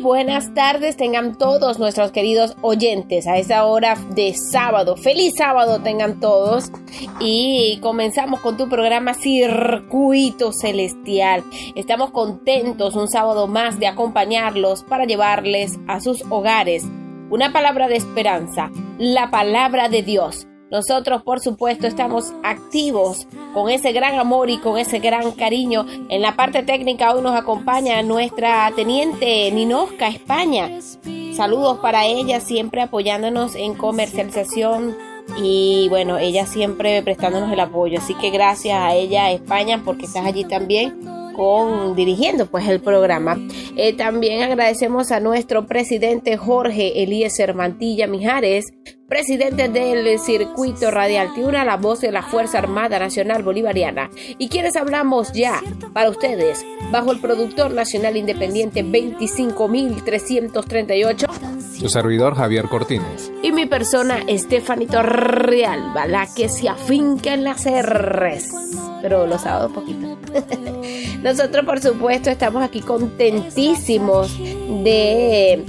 [0.00, 4.96] Buenas tardes tengan todos nuestros queridos oyentes a esta hora de sábado.
[4.96, 6.70] Feliz sábado tengan todos
[7.20, 11.42] y comenzamos con tu programa Circuito Celestial.
[11.74, 16.84] Estamos contentos un sábado más de acompañarlos para llevarles a sus hogares
[17.30, 23.92] una palabra de esperanza, la palabra de Dios nosotros, por supuesto, estamos activos con ese
[23.92, 25.86] gran amor y con ese gran cariño.
[26.10, 30.68] En la parte técnica hoy nos acompaña nuestra teniente Ninosca España.
[31.34, 34.96] Saludos para ella, siempre apoyándonos en comercialización
[35.42, 37.98] y bueno, ella siempre prestándonos el apoyo.
[37.98, 41.00] Así que gracias a ella, España, porque estás allí también
[41.34, 43.38] con dirigiendo pues el programa.
[43.76, 48.66] Eh, también agradecemos a nuestro presidente Jorge Eliezer Mantilla Mijares
[49.08, 54.10] presidente del circuito radial Tiuna, la voz de la Fuerza Armada Nacional Bolivariana.
[54.36, 55.62] Y quienes hablamos ya
[55.94, 61.26] para ustedes, bajo el productor nacional independiente 25338.
[61.78, 63.32] Su servidor Javier Cortines.
[63.42, 68.50] Y mi persona Estefanito Real, la que se afinca en las R's.
[69.00, 70.18] Pero los sábados poquito.
[71.22, 74.36] Nosotros por supuesto estamos aquí contentísimos
[74.84, 75.64] de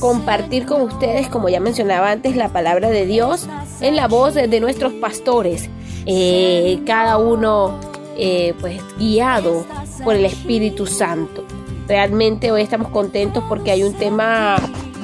[0.00, 3.46] compartir con ustedes, como ya mencionaba antes, la palabra de Dios
[3.80, 5.68] en la voz de, nuestros pastores,
[6.06, 7.78] eh, cada uno
[8.16, 9.64] eh, pues guiado
[10.02, 11.44] por el Espíritu Santo.
[11.86, 14.56] Realmente hoy estamos contentos porque hay un tema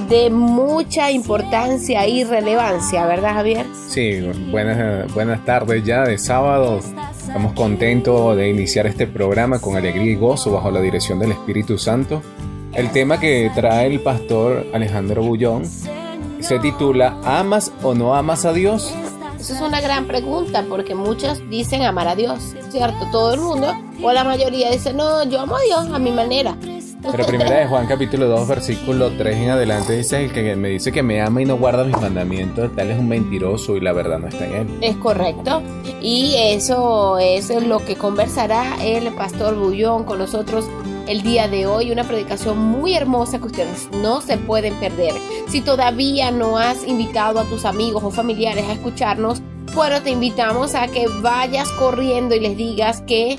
[0.09, 3.67] de mucha importancia y relevancia, ¿verdad Javier?
[3.89, 4.21] Sí,
[4.51, 6.81] buenas, buenas tardes ya de sábado.
[7.27, 11.77] Estamos contentos de iniciar este programa con alegría y gozo bajo la dirección del Espíritu
[11.77, 12.23] Santo.
[12.76, 15.62] El tema que trae el pastor Alejandro Bullón
[16.41, 18.92] se titula ¿Amas o no amas a Dios?
[19.41, 23.06] Esa es una gran pregunta porque muchos dicen amar a Dios, ¿cierto?
[23.10, 23.72] Todo el mundo
[24.03, 26.54] o la mayoría dice, no, yo amo a Dios a mi manera.
[27.10, 30.92] Pero primera de Juan capítulo 2 versículo 3 en adelante dice el que me dice
[30.92, 34.19] que me ama y no guarda mis mandamientos, tal es un mentiroso y la verdad
[34.19, 34.78] no está en él.
[34.82, 35.62] Es correcto.
[36.03, 40.66] Y eso es lo que conversará el pastor Bullón con nosotros
[41.06, 45.15] el día de hoy, una predicación muy hermosa que ustedes no se pueden perder.
[45.49, 49.41] Si todavía no has invitado a tus amigos o familiares a escucharnos,
[49.75, 53.39] bueno, te invitamos a que vayas corriendo y les digas que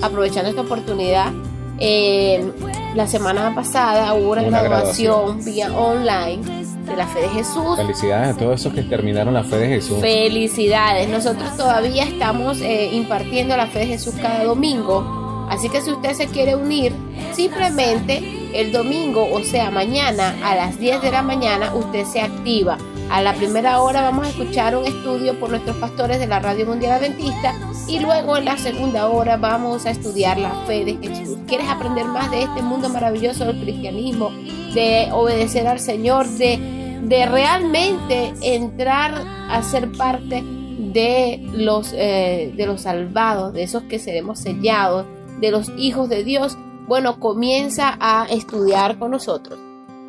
[0.00, 1.32] Aprovechando esta oportunidad.
[1.80, 2.48] Eh,
[2.94, 6.42] la semana pasada hubo una, graduación vía online
[6.90, 7.76] de la fe de Jesús.
[7.76, 10.00] Felicidades a todos esos que terminaron la fe de Jesús.
[10.00, 11.08] Felicidades.
[11.08, 15.46] Nosotros todavía estamos eh, impartiendo la fe de Jesús cada domingo.
[15.48, 16.92] Así que si usted se quiere unir,
[17.32, 18.22] simplemente
[18.54, 22.76] el domingo, o sea, mañana a las 10 de la mañana, usted se activa.
[23.10, 26.66] A la primera hora vamos a escuchar un estudio por nuestros pastores de la Radio
[26.66, 27.54] Mundial Adventista
[27.88, 31.36] y luego en la segunda hora vamos a estudiar la fe de Jesús.
[31.48, 34.30] ¿Quieres aprender más de este mundo maravilloso del cristianismo?
[34.74, 39.14] De obedecer al Señor, de de realmente entrar
[39.48, 45.06] a ser parte de los, eh, de los salvados, de esos que seremos sellados,
[45.40, 46.56] de los hijos de Dios,
[46.86, 49.58] bueno, comienza a estudiar con nosotros.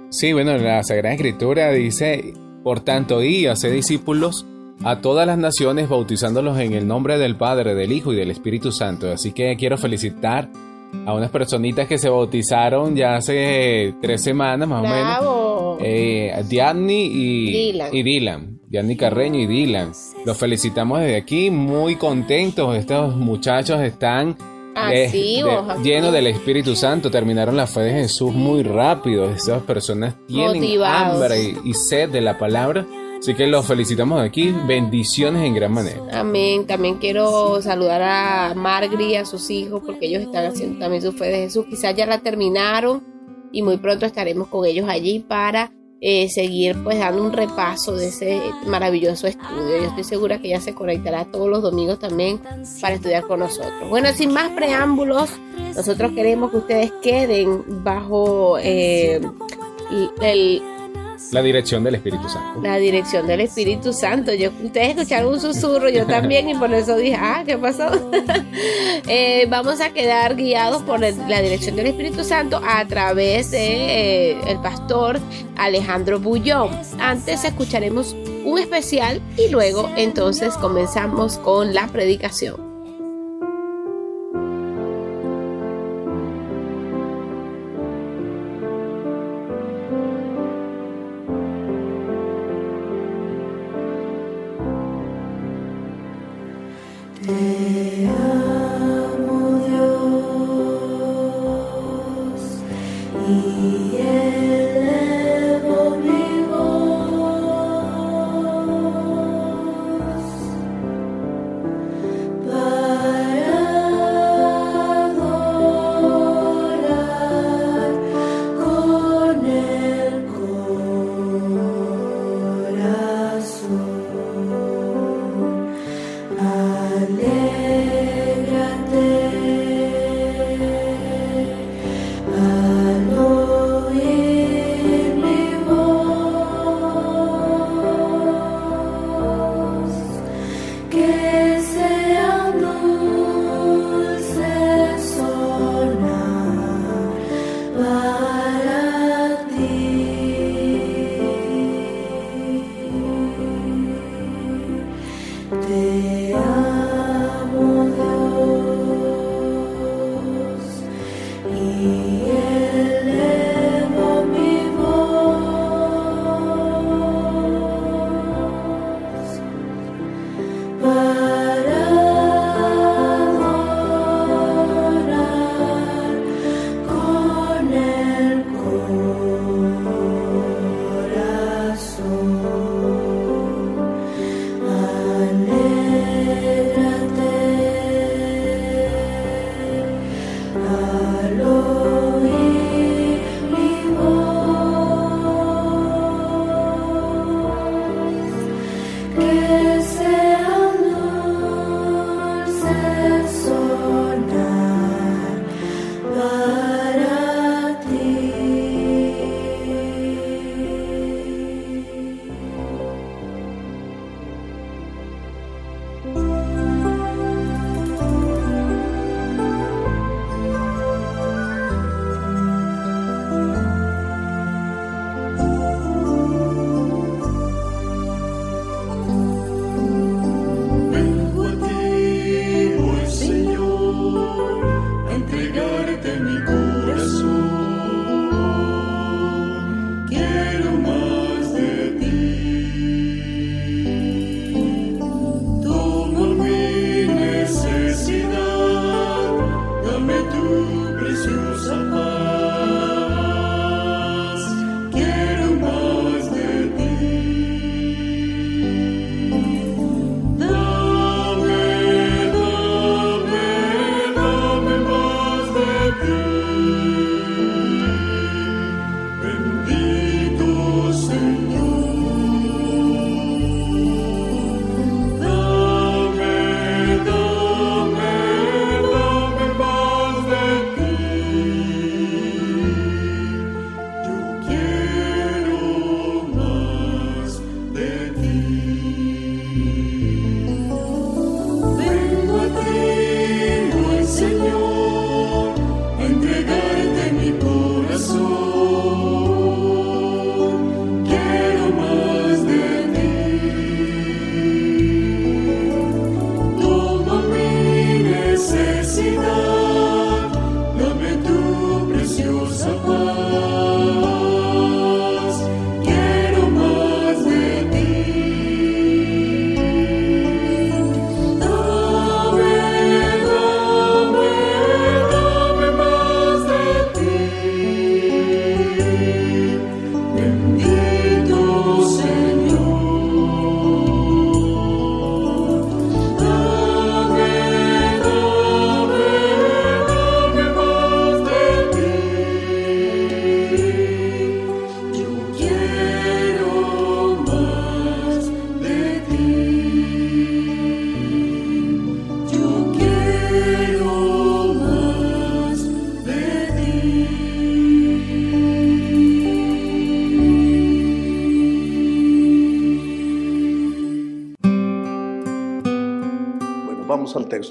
[0.10, 2.34] Sí, bueno, la Sagrada Escritura dice,
[2.64, 4.46] por tanto, y hace discípulos
[4.84, 8.72] a todas las naciones bautizándolos en el nombre del Padre, del Hijo y del Espíritu
[8.72, 9.12] Santo.
[9.12, 10.50] Así que quiero felicitar
[11.06, 15.41] a unas personitas que se bautizaron ya hace tres semanas más o menos.
[15.84, 17.90] Eh, y Dylan.
[17.92, 18.98] y Dylan.
[18.98, 19.92] Carreño y Dylan.
[20.26, 22.76] Los felicitamos desde aquí, muy contentos.
[22.76, 24.38] Estos muchachos están
[24.92, 25.44] eh,
[25.84, 27.12] llenos del Espíritu Santo.
[27.12, 29.30] Terminaron la fe de Jesús muy rápido.
[29.30, 32.86] Estas personas tienen hambre y sed de la palabra
[33.22, 34.52] Así que los felicitamos aquí.
[34.66, 36.02] Bendiciones en gran manera.
[36.12, 36.66] Amén.
[36.66, 41.12] También quiero saludar a Margri y a sus hijos porque ellos están haciendo también su
[41.12, 41.68] fe de Jesús.
[41.70, 43.04] Quizás ya la terminaron
[43.52, 45.72] y muy pronto estaremos con ellos allí para
[46.04, 49.78] eh, seguir pues dando un repaso de ese maravilloso estudio.
[49.78, 52.40] Yo estoy segura que ya se conectará todos los domingos también
[52.82, 53.88] para estudiar con nosotros.
[53.88, 55.30] Bueno, sin más preámbulos,
[55.76, 59.22] nosotros queremos que ustedes queden bajo eh,
[60.22, 60.64] el
[61.32, 62.62] La dirección del Espíritu Santo.
[62.62, 64.34] La dirección del Espíritu Santo.
[64.34, 67.90] Yo, ustedes escucharon un susurro, yo también, y por eso dije, ah, ¿qué pasó?
[69.08, 74.38] Eh, vamos a quedar guiados por la dirección del Espíritu Santo a través de eh,
[74.48, 75.20] el pastor
[75.58, 76.70] Alejandro Bullón.
[77.00, 78.16] Antes escucharemos
[78.46, 82.71] un especial y luego entonces comenzamos con la predicación.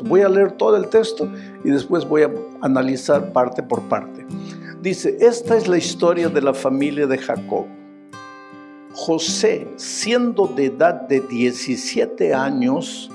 [0.04, 1.28] Voy a leer todo el texto
[1.64, 2.30] y después voy a
[2.60, 4.24] analizar parte por parte.
[4.80, 7.66] Dice, esta es la historia de la familia de Jacob.
[8.92, 13.10] José, siendo de edad de 17 años,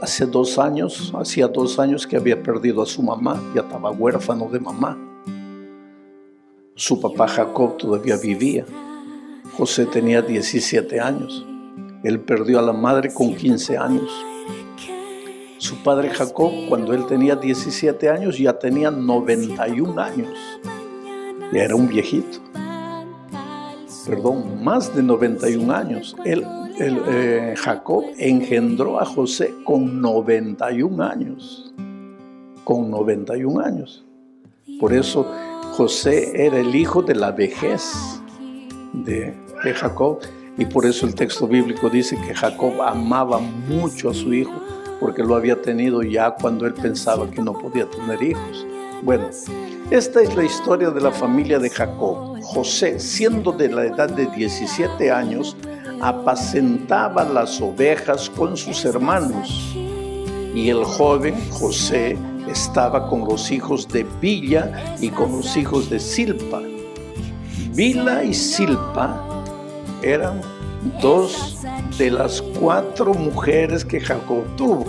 [0.00, 4.48] hace dos años, hacía dos años que había perdido a su mamá, ya estaba huérfano
[4.48, 4.96] de mamá.
[6.74, 8.64] Su papá Jacob todavía vivía.
[9.56, 11.44] José tenía 17 años.
[12.04, 14.08] Él perdió a la madre con 15 años.
[15.58, 20.28] Su padre Jacob, cuando él tenía 17 años, ya tenía 91 años.
[21.52, 22.38] Ya era un viejito.
[24.06, 26.16] Perdón, más de 91 años.
[26.24, 26.46] Él,
[26.78, 31.74] eh, Jacob engendró a José con 91 años.
[32.62, 34.04] Con 91 años.
[34.78, 35.26] Por eso
[35.72, 38.20] José era el hijo de la vejez
[38.92, 39.34] de
[39.74, 40.20] Jacob
[40.56, 44.52] y por eso el texto bíblico dice que Jacob amaba mucho a su hijo
[45.00, 48.66] porque lo había tenido ya cuando él pensaba que no podía tener hijos.
[49.02, 49.28] Bueno,
[49.90, 52.40] esta es la historia de la familia de Jacob.
[52.42, 55.56] José, siendo de la edad de 17 años,
[56.00, 59.76] apacentaba las ovejas con sus hermanos.
[60.54, 66.00] Y el joven José estaba con los hijos de Villa y con los hijos de
[66.00, 66.60] Silpa.
[67.74, 69.24] Vila y Silpa
[70.02, 70.40] eran
[71.00, 71.56] dos
[71.98, 74.84] de las cuatro mujeres que Jacob tuvo,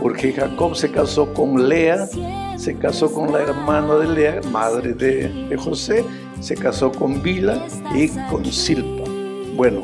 [0.00, 2.08] porque Jacob se casó con Lea,
[2.56, 6.04] se casó con la hermana de Lea, madre de, José,
[6.40, 9.08] se casó con Bila y con Silpa.
[9.56, 9.82] Bueno,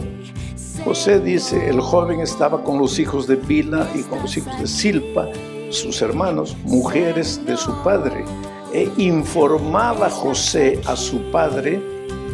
[0.84, 4.66] José dice, el joven estaba con los hijos de Bila y con los hijos de
[4.66, 5.28] Silpa,
[5.70, 8.24] sus hermanos, mujeres de su padre,
[8.72, 11.80] e informaba José a su padre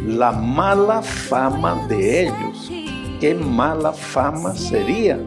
[0.05, 2.80] la mala fama de ellos.
[3.21, 5.19] Qué mala fama sería.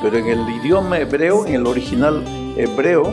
[0.00, 2.24] Pero en el idioma hebreo, en el original
[2.56, 3.12] hebreo,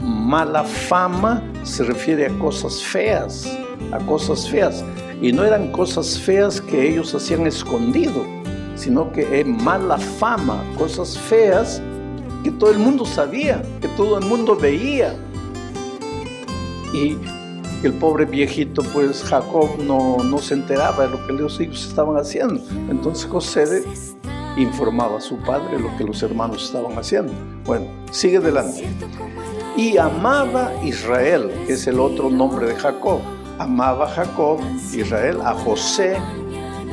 [0.00, 3.56] mala fama se refiere a cosas feas,
[3.92, 4.84] a cosas feas.
[5.20, 8.26] Y no eran cosas feas que ellos hacían escondido,
[8.74, 11.80] sino que es mala fama, cosas feas
[12.42, 15.14] que todo el mundo sabía, que todo el mundo veía.
[16.92, 17.16] Y
[17.86, 22.16] el pobre viejito, pues Jacob no, no se enteraba de lo que los hijos estaban
[22.16, 22.60] haciendo.
[22.90, 23.84] Entonces José
[24.56, 27.32] informaba a su padre lo que los hermanos estaban haciendo.
[27.64, 28.88] Bueno, sigue adelante.
[29.76, 33.20] Y amaba Israel, que es el otro nombre de Jacob.
[33.58, 34.60] Amaba Jacob,
[34.92, 36.16] Israel, a José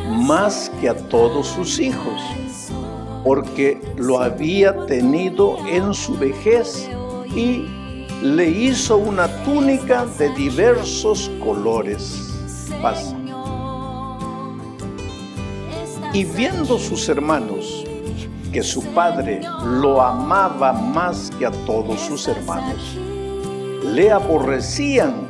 [0.09, 2.21] más que a todos sus hijos,
[3.23, 6.89] porque lo había tenido en su vejez
[7.35, 7.65] y
[8.21, 12.25] le hizo una túnica de diversos colores.
[16.13, 17.85] Y viendo sus hermanos
[18.51, 22.97] que su padre lo amaba más que a todos sus hermanos,
[23.85, 25.27] le aborrecían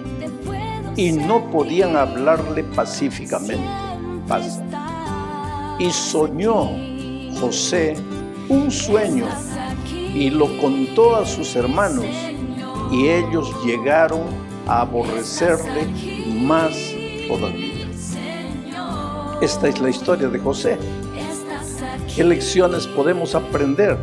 [0.96, 3.60] y no podían hablarle pacíficamente.
[5.80, 6.70] Y soñó
[7.40, 7.96] José
[8.48, 9.28] un sueño
[9.94, 12.06] y lo contó a sus hermanos
[12.92, 14.22] y ellos llegaron
[14.68, 15.88] a aborrecerle
[16.42, 16.76] más
[17.28, 17.88] todavía.
[19.42, 20.78] Esta es la historia de José.
[22.14, 23.98] ¿Qué lecciones podemos aprender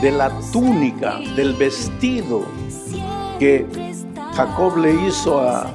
[0.00, 2.44] de la túnica, del vestido
[3.38, 3.66] que
[4.34, 5.70] Jacob le hizo a,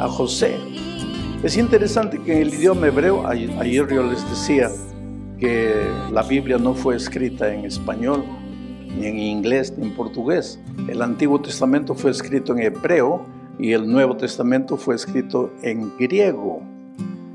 [0.00, 0.56] a José?
[1.42, 4.70] Es interesante que en el idioma hebreo, ayer yo les decía
[5.40, 8.24] que la Biblia no fue escrita en español,
[8.96, 10.58] ni en inglés ni en portugués.
[10.88, 13.24] El Antiguo Testamento fue escrito en hebreo
[13.58, 16.62] y el Nuevo Testamento fue escrito en griego.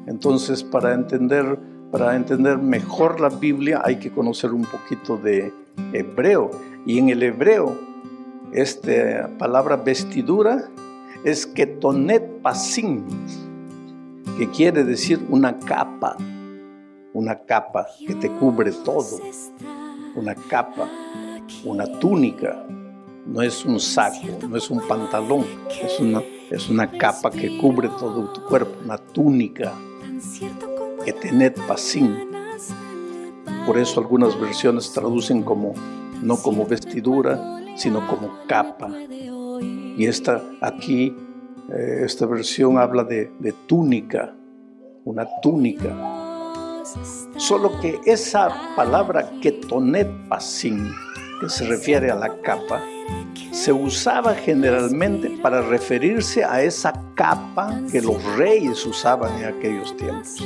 [0.07, 1.59] Entonces, para entender,
[1.91, 5.53] para entender mejor la Biblia hay que conocer un poquito de
[5.93, 6.51] hebreo.
[6.85, 7.77] Y en el hebreo,
[8.53, 10.69] esta palabra vestidura
[11.23, 13.03] es ketonet pasim,
[14.37, 16.15] que quiere decir una capa,
[17.13, 19.19] una capa que te cubre todo,
[20.15, 20.87] una capa
[21.63, 22.65] una túnica,
[23.25, 25.45] no es un saco, no es un pantalón,
[25.83, 29.73] es una, es una capa que cubre todo tu cuerpo, una túnica
[31.03, 32.15] que tened pasín.
[33.65, 35.73] Por eso algunas versiones traducen como,
[36.21, 38.89] no como vestidura, sino como capa.
[39.59, 41.15] Y esta aquí,
[41.69, 43.29] eh, esta versión habla de,
[43.67, 44.33] túnica,
[45.03, 45.93] una túnica.
[47.35, 50.87] Solo que esa palabra ketonet pasim
[51.39, 52.81] que se refiere a la capa,
[53.51, 60.43] se usaba generalmente para referirse a esa capa que los reyes usaban en aquellos tiempos.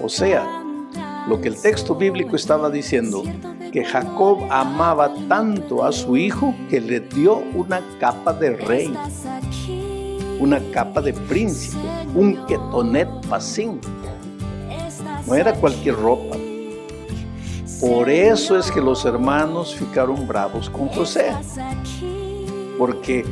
[0.00, 0.46] O sea,
[1.28, 3.22] lo que el texto bíblico estaba diciendo,
[3.72, 8.94] que Jacob amaba tanto a su hijo que le dio una capa de rey,
[10.40, 11.78] una capa de príncipe,
[12.14, 13.80] un ketonet pasín.
[15.26, 16.36] No era cualquier ropa.
[17.80, 21.32] Por eso es que los hermanos ficaron bravos con José.
[22.76, 23.24] Porque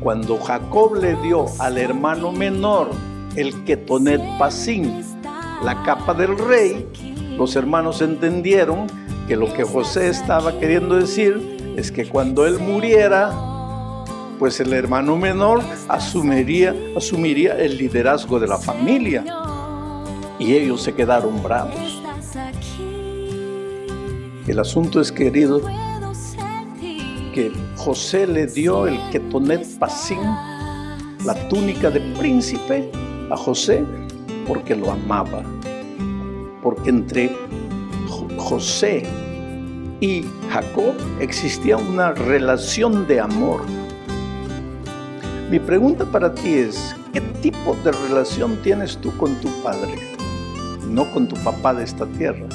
[0.00, 2.90] cuando Jacob le dio al hermano menor
[3.36, 5.04] el ketonet pasín,
[5.62, 6.88] la capa del rey,
[7.36, 8.86] los hermanos entendieron
[9.28, 13.30] que lo que José estaba queriendo decir es que cuando él muriera,
[14.38, 19.24] pues el hermano menor asumiría, asumiría el liderazgo de la familia.
[20.38, 21.99] Y ellos se quedaron bravos.
[24.50, 25.60] El asunto es, querido,
[27.32, 30.18] que José le dio el ketonet pasín,
[31.24, 32.90] la túnica de príncipe,
[33.30, 33.84] a José
[34.48, 35.44] porque lo amaba.
[36.64, 37.30] Porque entre
[38.38, 39.04] José
[40.00, 43.60] y Jacob existía una relación de amor.
[45.48, 49.94] Mi pregunta para ti es, ¿qué tipo de relación tienes tú con tu padre?
[50.88, 52.48] No con tu papá de esta tierra,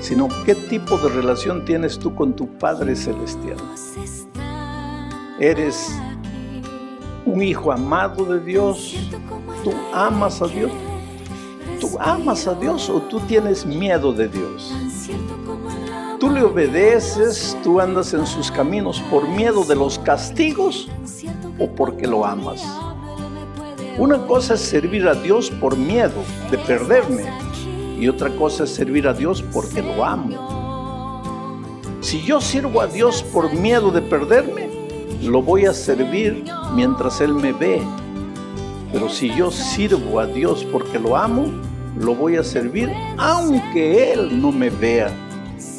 [0.00, 3.58] sino qué tipo de relación tienes tú con tu Padre Celestial.
[5.38, 5.90] ¿Eres
[7.24, 8.96] un hijo amado de Dios?
[9.62, 10.70] ¿Tú amas a Dios?
[11.80, 14.74] ¿Tú amas a Dios o tú tienes miedo de Dios?
[16.18, 20.88] Tú le obedeces, tú andas en sus caminos por miedo de los castigos
[21.58, 22.62] o porque lo amas.
[23.98, 27.24] Una cosa es servir a Dios por miedo de perderme
[28.00, 31.60] y otra cosa es servir a Dios porque lo amo.
[32.00, 34.70] Si yo sirvo a Dios por miedo de perderme,
[35.22, 37.82] lo voy a servir mientras Él me ve.
[38.90, 41.52] Pero si yo sirvo a Dios porque lo amo,
[41.98, 45.12] lo voy a servir aunque Él no me vea.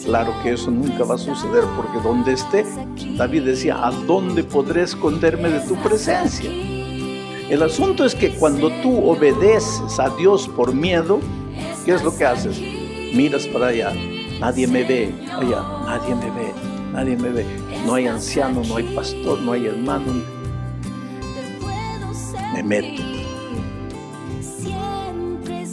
[0.06, 2.66] Claro que eso nunca va a suceder porque donde esté,
[3.18, 6.52] David decía, ¿a dónde podré esconderme de tu presencia?
[7.50, 11.20] El asunto es que cuando tú obedeces a Dios por miedo,
[11.86, 12.60] ¿qué es lo que haces?
[13.14, 13.94] Miras para allá,
[14.40, 16.54] nadie me ve, allá, nadie me ve,
[16.94, 17.46] nadie me ve.
[17.86, 20.24] No hay anciano, no hay pastor, no hay hermano.
[22.54, 23.02] Me meto.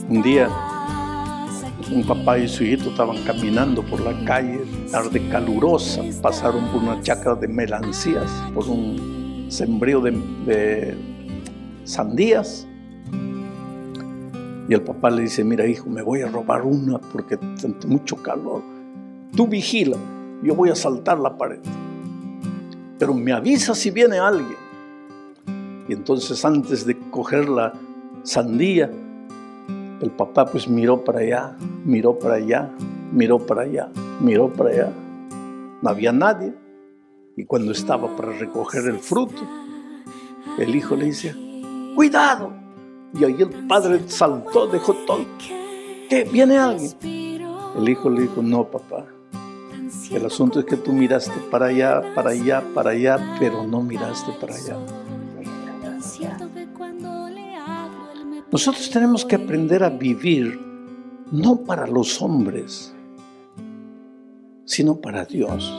[0.09, 0.49] Un día
[1.91, 7.01] un papá y su hijito estaban caminando por la calle, tarde calurosa, pasaron por una
[7.03, 10.97] chacra de melancías, por un sembrío de,
[11.85, 12.68] sandías.
[14.69, 18.17] Y el papá le dice, mira hijo, me voy a robar una porque siento mucho
[18.17, 18.63] calor.
[19.35, 19.97] Tú vigila,
[20.43, 21.61] yo voy a saltar la pared.
[22.99, 24.59] Pero me avisa si viene alguien.
[25.89, 27.73] Y entonces antes de coger la
[28.25, 28.91] sandía,
[30.03, 32.71] el papá pues miró para allá, miró para allá,
[33.11, 33.89] miró para allá,
[34.21, 34.93] miró para allá.
[35.81, 36.53] No había nadie.
[37.37, 39.43] Y cuando estaba para recoger el fruto,
[40.59, 41.35] el hijo le dice,
[41.95, 42.68] cuidado.
[43.15, 45.25] Y ahí el padre saltó, dejó todo.
[46.09, 46.25] ¿Qué?
[46.25, 46.93] ¿Viene alguien?
[47.77, 49.07] El hijo le dijo, no, papá.
[50.11, 54.33] El asunto es que tú miraste para allá, para allá, para allá, pero no miraste
[54.41, 54.77] para allá.
[58.51, 60.59] Nosotros tenemos que aprender a vivir
[61.31, 62.95] no para los hombres,
[64.65, 65.71] sino para Dios.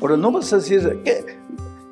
[0.00, 1.37] Ahora no vas a decir, ¿qué,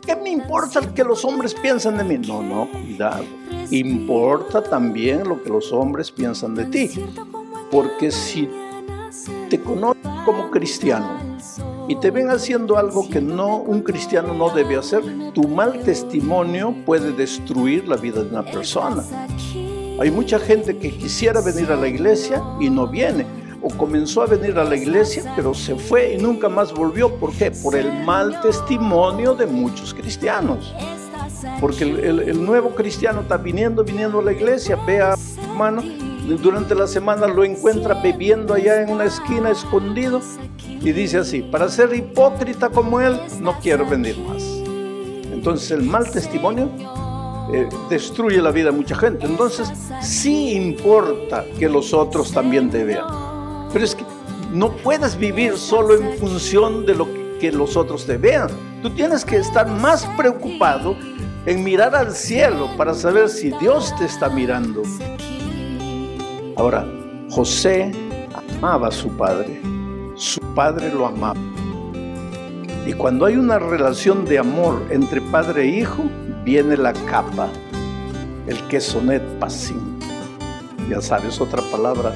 [0.07, 2.19] ¿qué me importa que los hombres piensan de mí?
[2.27, 3.25] No, no, cuidado.
[3.71, 6.91] Importa también lo que los hombres piensan de ti.
[7.71, 8.49] Porque si
[9.51, 11.19] te conocen como cristiano,
[11.89, 15.03] y te ven haciendo algo que no un cristiano no debe hacer,
[15.35, 19.05] tu mal testimonio puede destruir la vida de una persona.
[20.01, 23.25] Hay mucha gente que quisiera venir a la iglesia y no viene,
[23.77, 27.15] comenzó a venir a la iglesia pero se fue y nunca más volvió.
[27.17, 27.51] ¿Por qué?
[27.51, 30.75] Por el mal testimonio de muchos cristianos.
[31.61, 35.83] Porque el, nuevo cristiano está viniendo, viniendo a la iglesia, ve a hermano,
[36.43, 40.21] durante la semana lo encuentra bebiendo allá en una esquina escondido
[40.69, 44.43] y dice así, para ser hipócrita como él, no quiero venir más.
[45.33, 46.69] Entonces el mal testimonio
[47.53, 49.27] eh, destruye la vida de mucha gente.
[49.27, 49.71] Entonces
[50.03, 53.36] sí importa que los otros también te vean.
[53.77, 54.07] Pero es que
[54.55, 57.07] no puedes vivir solo en función de lo
[57.39, 58.49] que los otros te vean.
[58.81, 60.97] Tú tienes que estar más preocupado
[61.45, 64.83] en mirar al cielo para saber si Dios te está mirando.
[66.57, 66.91] Ahora,
[67.29, 67.93] José
[68.35, 69.61] amaba a su padre
[70.15, 71.39] su padre lo amaba.
[72.87, 76.03] Y cuando hay una relación de amor entre padre e hijo,
[76.47, 77.51] viene la capa,
[78.47, 79.99] el que sonet pasim.
[80.89, 82.15] Ya sabes otra palabra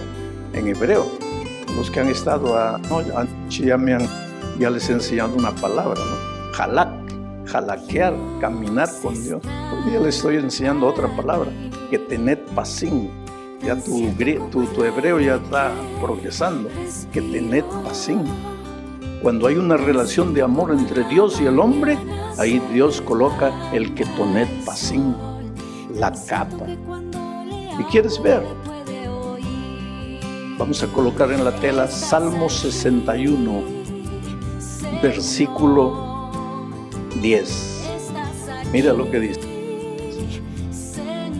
[0.55, 1.30] en hebreo.
[1.77, 2.81] Los que han estado a,
[3.49, 4.07] ya, me han,
[4.59, 6.53] ya les he enseñado una palabra, ¿no?
[6.53, 6.89] Jalak,
[7.47, 9.43] jalaquear, caminar con Dios.
[9.45, 11.51] Hoy día les estoy enseñando otra palabra,
[11.91, 13.11] que tened pasín.
[13.63, 14.09] Ya tu,
[14.51, 16.69] tu, tu hebreo ya está progresando,
[17.13, 18.25] que tened pasín.
[19.23, 21.99] Cuando hay una relación de amor entre Dios y el hombre,
[22.39, 25.15] ahí Dios coloca el que tonet pasín,
[25.95, 26.67] la capa.
[27.79, 28.43] ¿Y quieres ver?
[30.61, 33.63] Vamos a colocar en la tela Salmo 61,
[35.03, 36.29] versículo
[37.23, 37.91] 10.
[38.71, 39.41] Mira lo que dice.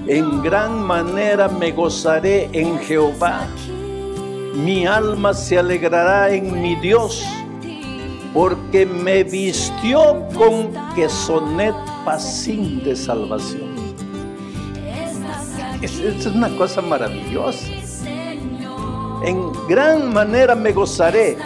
[0.07, 3.47] En gran manera me gozaré en Jehová.
[4.55, 7.23] Mi alma se alegrará en mi Dios,
[8.33, 11.75] porque me vistió con quesonet
[12.07, 13.69] pasín de salvación.
[15.83, 17.80] Es, es una cosa maravillosa
[19.25, 21.37] en gran manera me gozaré.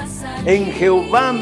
[0.45, 1.33] En Jehová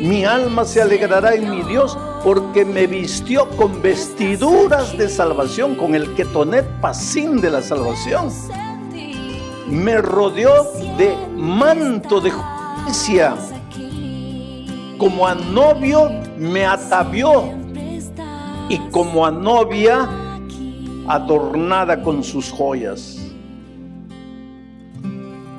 [0.00, 5.94] mi alma se alegrará en mi Dios, porque me vistió con vestiduras de salvación, con
[5.94, 8.30] el ketonet pasín de la salvación.
[9.68, 10.52] Me rodeó
[10.96, 13.34] de manto de justicia.
[14.98, 17.44] Como a novio me atavió
[18.68, 20.08] y como a novia
[21.08, 23.17] adornada con sus joyas.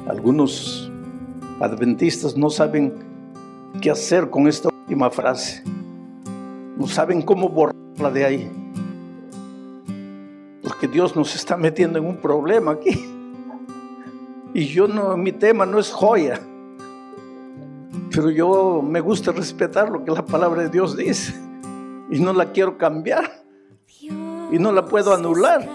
[0.10, 0.92] Algunos
[1.60, 2.96] adventistas no saben
[3.80, 5.64] qué hacer con esta última frase.
[6.78, 8.52] No saben cómo borrarla de ahí.
[10.64, 13.06] Porque Dios nos está metiendo en un problema aquí.
[14.52, 16.42] Y yo no, mi tema no es joya.
[18.10, 21.36] Pero yo me gusta respetar lo que la palabra de Dios dice.
[22.10, 23.44] Y no la quiero cambiar.
[24.00, 25.70] Y no la puedo anular.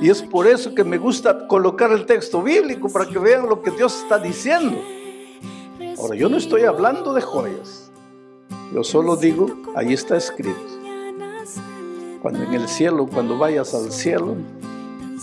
[0.00, 3.62] Y es por eso que me gusta colocar el texto bíblico para que vean lo
[3.62, 4.76] que Dios está diciendo.
[5.98, 7.90] Ahora, yo no estoy hablando de joyas.
[8.72, 10.58] Yo solo digo, ahí está escrito.
[12.20, 14.34] Cuando en el cielo, cuando vayas al cielo,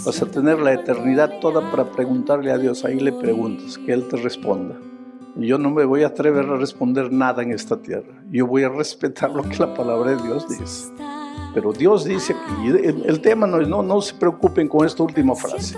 [0.05, 2.85] vas a tener la eternidad toda para preguntarle a Dios.
[2.85, 4.75] Ahí le preguntas, que Él te responda.
[5.35, 8.21] Yo no me voy a atrever a responder nada en esta tierra.
[8.29, 10.91] Yo voy a respetar lo que la palabra de Dios dice.
[11.53, 15.35] Pero Dios dice aquí, el, tema no es, no, no se preocupen con esta última
[15.35, 15.77] frase.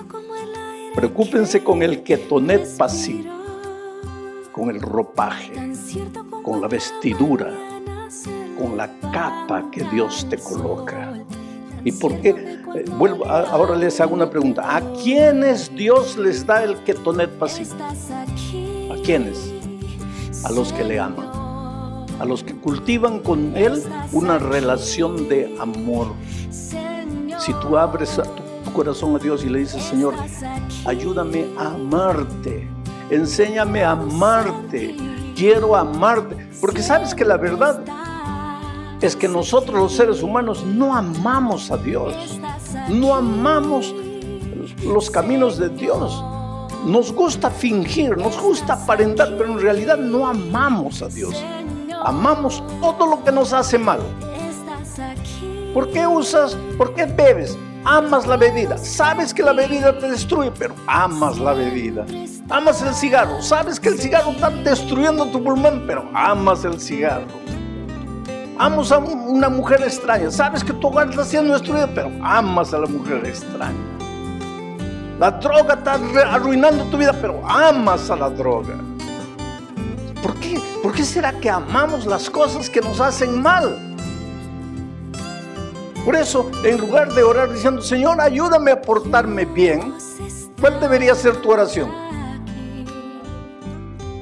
[0.95, 3.31] Preocúpense con el ketonet pasivo,
[4.51, 5.73] con el ropaje,
[6.43, 7.51] con la vestidura,
[8.59, 11.13] con la capa que Dios te coloca.
[11.83, 12.29] ¿Y por qué?
[12.75, 14.75] Eh, vuelvo, ahora les hago una pregunta.
[14.75, 17.75] ¿A quiénes Dios les da el ketonet pasivo?
[18.91, 19.51] ¿A quiénes?
[20.45, 21.32] A los que le aman
[22.23, 23.83] a los que cultivan con Él
[24.13, 26.13] una relación de amor.
[27.37, 28.17] Si tú abres
[28.63, 30.15] tu corazón a Dios y le dices, Señor,
[30.85, 32.65] ayúdame a amarte,
[33.09, 34.95] enséñame a amarte,
[35.35, 37.83] quiero amarte, porque sabes que la verdad
[39.01, 42.39] es que nosotros los seres humanos no amamos a Dios,
[42.87, 43.93] no amamos
[44.85, 46.23] los caminos de Dios.
[46.85, 51.35] Nos gusta fingir, nos gusta aparentar, pero en realidad no amamos a Dios
[52.05, 53.99] amamos todo lo que nos hace mal.
[55.73, 57.57] ¿Por qué usas, por qué bebes?
[57.85, 58.77] Amas la bebida.
[58.77, 62.05] Sabes que la bebida te destruye, pero amas la bebida.
[62.49, 63.41] Amas el cigarro.
[63.41, 67.27] Sabes que el cigarro está destruyendo tu pulmón, pero amas el cigarro.
[68.57, 70.29] Amas a una mujer extraña.
[70.29, 73.73] Sabes que tu hogar está siendo destruido, pero amas a la mujer extraña.
[75.19, 75.93] La droga está
[76.33, 78.75] arruinando tu vida, pero amas a la droga.
[80.23, 80.59] ¿Por qué?
[80.81, 83.77] ¿Por qué será que amamos las cosas que nos hacen mal?
[86.05, 89.93] Por eso, en lugar de orar diciendo, Señor, ayúdame a portarme bien,
[90.59, 91.91] ¿cuál debería ser tu oración?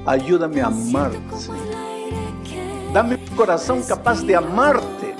[0.05, 1.19] Ayúdame a amarte.
[2.93, 5.15] Dame un corazón capaz de amarte.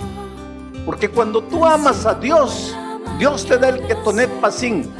[0.85, 2.75] Porque cuando tú amas a Dios,
[3.19, 4.91] Dios te da el ketonet pasín.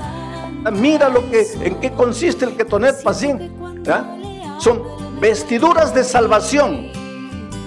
[0.72, 3.52] Mira lo que, en qué consiste el ketonet pasín.
[4.60, 6.88] Son vestiduras de salvación.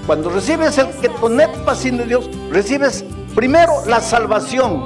[0.08, 3.04] Cuando recibes el que poner pasión de Dios, recibes
[3.36, 4.82] primero la salvación,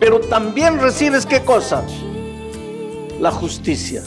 [0.00, 1.84] pero también recibes qué cosa?
[3.20, 4.02] La justicia.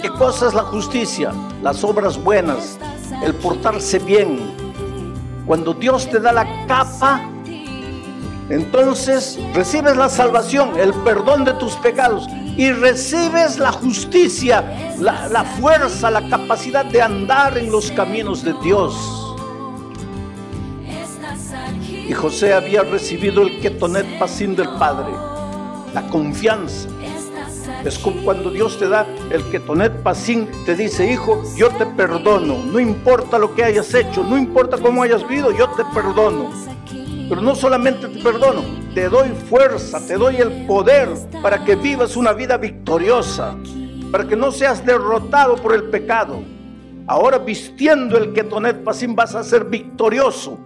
[0.00, 1.32] ¿Qué cosa es la justicia?
[1.62, 2.78] Las obras buenas,
[3.24, 4.52] el portarse bien.
[5.46, 7.26] Cuando Dios te da la capa,
[8.50, 16.10] entonces recibes la salvación, el perdón de tus pecados y recibes la justicia, la, fuerza,
[16.10, 18.94] la capacidad de andar en los caminos de Dios.
[22.08, 25.12] Y José había recibido el ketonet pasín del Padre,
[25.94, 26.88] la confianza,
[27.84, 32.58] Es como cuando Dios te da el ketonet pasín, te dice, hijo, yo te perdono.
[32.58, 36.50] No importa lo que hayas hecho, no importa cómo hayas vivido, yo te perdono.
[37.32, 38.60] Pero no solamente te perdono,
[38.94, 41.08] te doy fuerza, te doy el poder
[41.42, 43.56] para que vivas una vida victoriosa,
[44.10, 46.42] para que no seas derrotado por el pecado.
[47.06, 50.58] Ahora vistiendo el ketonet pasín vas a ser victorioso.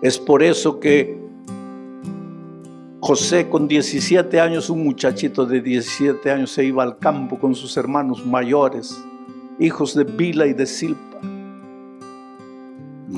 [0.00, 1.18] Es por eso que
[3.00, 7.76] José con 17 años, un muchachito de 17 años, se iba al campo con sus
[7.76, 9.04] hermanos mayores,
[9.58, 11.09] hijos de Bila y de Silpa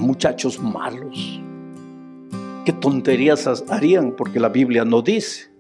[0.03, 1.41] muchachos malos.
[2.65, 4.13] ¿Qué tonterías harían?
[4.13, 5.51] Porque la Biblia no dice.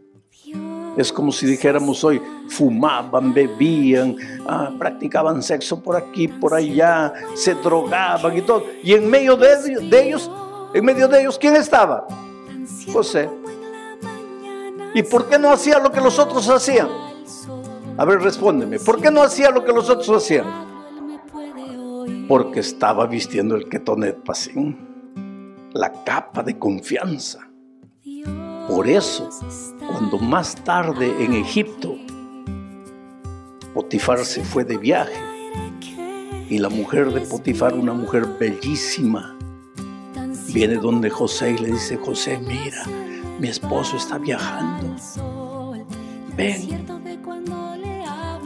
[0.96, 4.14] Es como si dijéramos hoy, fumaban, bebían,
[4.46, 8.64] ah, practicaban sexo por aquí, por allá, se drogaban y todo.
[8.84, 10.30] Y en medio de, de ellos,
[10.74, 12.06] en medio de ellos, ¿quién estaba?
[12.92, 13.30] José.
[14.94, 16.88] ¿Y por qué no hacía lo que los otros hacían?
[17.96, 18.78] A ver, respóndeme.
[18.78, 20.71] ¿Por qué no hacía lo que los otros hacían?
[22.28, 24.76] Porque estaba vistiendo el ketonet pasín,
[25.72, 27.48] la capa de confianza.
[28.68, 29.28] Por eso,
[29.86, 31.96] cuando más tarde en Egipto,
[33.74, 35.12] Potifar se fue de viaje
[36.48, 39.36] y la mujer de Potifar, una mujer bellísima,
[40.52, 42.84] viene donde José y le dice, José, mira,
[43.40, 44.94] mi esposo está viajando.
[46.36, 46.86] Ven.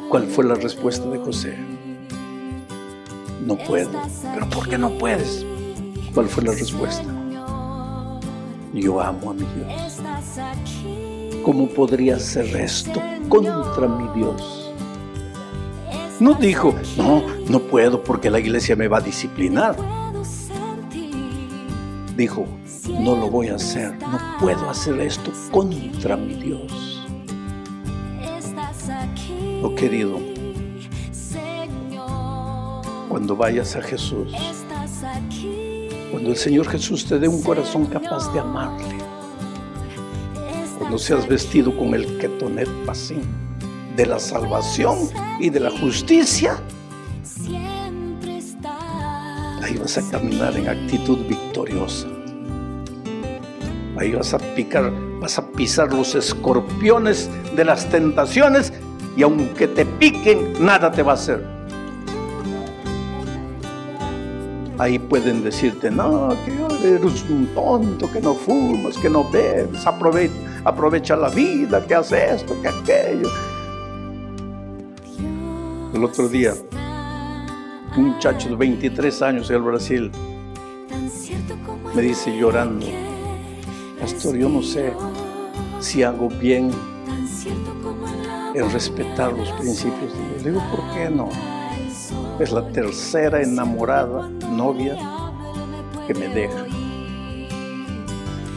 [0.09, 1.76] ¿Cuál fue la respuesta de José?
[3.44, 3.90] No puedo.
[4.35, 5.44] ¿Pero por qué no puedes?
[6.14, 7.05] ¿Cuál fue la respuesta?
[8.72, 10.01] Yo amo a mi Dios.
[11.44, 14.72] ¿Cómo podría hacer esto contra mi Dios?
[16.18, 19.77] No dijo, no, no puedo porque la iglesia me va a disciplinar.
[22.16, 22.46] Dijo,
[22.88, 27.07] no lo voy a hacer, no puedo hacer esto contra mi Dios.
[29.62, 30.18] Oh querido,
[33.17, 34.31] cuando vayas a Jesús,
[36.11, 38.99] cuando el Señor Jesús te dé un corazón capaz de amarle,
[40.79, 43.23] cuando seas vestido con el ketonet pasín
[43.97, 44.99] de la salvación
[45.41, 46.61] y de la justicia,
[49.63, 52.09] ahí vas a caminar en actitud victoriosa.
[53.97, 58.75] Ahí vas a picar, vas a pisar los escorpiones de las tentaciones
[59.17, 61.56] y aunque te piquen, nada te va a hacer.
[64.79, 66.53] Ahí pueden decirte, no, que
[66.87, 72.55] eres un tonto, que no fumas, que no bebes, aprovecha, la vida, que hace esto,
[72.61, 73.31] que aquello.
[75.95, 76.53] El otro día,
[77.97, 80.11] un muchacho de 23 años en Brasil
[81.95, 82.87] me dice llorando,
[83.99, 84.93] Pastor, yo no sé
[85.81, 86.71] si hago bien
[88.55, 90.45] en respetar los principios de Dios.
[90.45, 91.56] Digo, ¿por qué no?
[92.38, 94.99] Es la tercera enamorada, novia,
[96.07, 96.66] que me deja.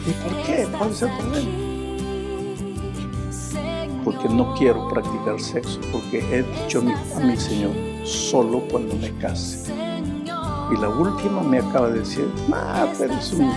[0.06, 0.68] ¿Y por qué?
[0.78, 1.50] ¿Cuál es el problema?
[4.04, 6.82] Porque no quiero practicar sexo, porque he dicho
[7.16, 7.72] a mi Señor,
[8.06, 9.72] solo cuando me case.
[10.72, 13.54] Y la última me acaba de decir, ah, pero es un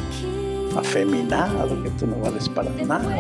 [0.79, 3.19] afeminado, que tú no vales para nada.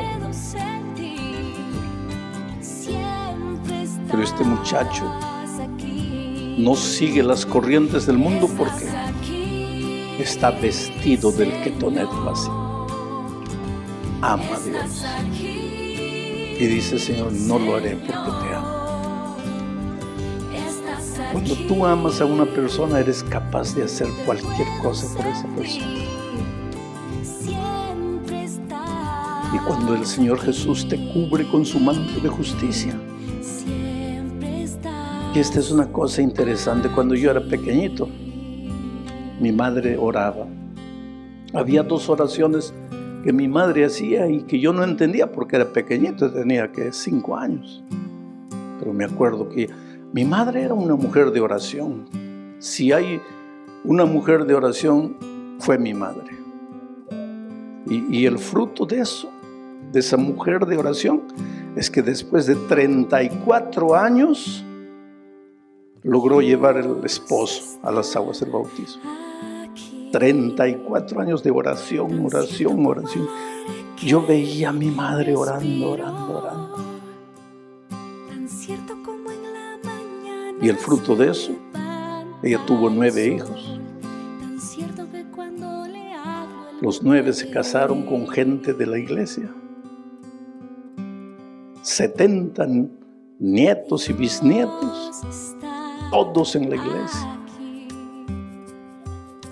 [4.08, 5.10] Pero este muchacho
[6.58, 8.86] no sigue las corrientes del mundo porque
[10.18, 12.86] está vestido del ketonet vacío.
[14.20, 15.04] Ama a Dios.
[16.60, 18.82] Y dice, Señor, no lo haré porque te amo.
[21.32, 26.02] Cuando tú amas a una persona, eres capaz de hacer cualquier cosa por esa persona.
[29.54, 32.98] Y cuando el Señor Jesús te cubre con su manto de justicia,
[35.35, 36.90] y esta es una cosa interesante.
[36.90, 38.07] Cuando yo era pequeñito,
[39.40, 40.47] mi madre oraba.
[41.55, 42.75] Había dos oraciones
[43.25, 47.37] que mi madre hacía y que yo no entendía porque era pequeñito, tenía que cinco
[47.37, 47.83] años.
[48.79, 49.71] Pero me acuerdo que
[50.12, 52.05] mi madre era una mujer de oración.
[52.59, 53.21] Si hay
[53.85, 55.16] una mujer de oración,
[55.61, 56.31] fue mi madre.
[57.87, 59.31] Y, y el fruto de eso,
[59.92, 61.23] de esa mujer de oración,
[61.75, 64.64] es que después de 34 años,
[66.02, 69.02] logró llevar el esposo a las aguas del bautismo.
[70.12, 73.28] 34 años de oración, oración, oración.
[74.04, 76.92] Yo veía a mi madre orando, orando, orando.
[80.60, 81.52] Y el fruto de eso,
[82.42, 83.80] ella tuvo nueve hijos.
[86.80, 89.48] Los nueve se casaron con gente de la iglesia.
[91.82, 92.66] 70
[93.38, 95.60] nietos y bisnietos,
[96.12, 97.38] todos en la iglesia,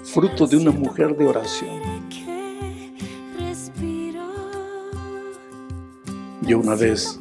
[0.05, 1.81] fruto de una mujer de oración.
[6.42, 7.18] Yo una vez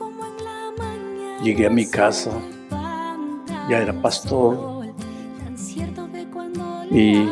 [1.41, 2.31] llegué a mi casa,
[3.69, 4.85] ya era pastor,
[6.91, 7.25] y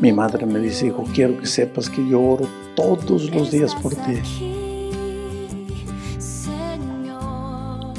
[0.00, 3.96] mi madre me dice, hijo, quiero que sepas que yo oro todos los días por
[3.96, 4.22] ti.